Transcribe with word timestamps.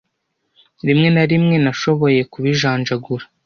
rimwe 0.87 1.07
na 1.15 1.23
rimwe 1.31 1.55
nashoboye 1.63 2.19
kubijanjagura 2.31 3.25